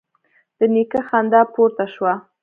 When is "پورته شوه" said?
1.53-2.13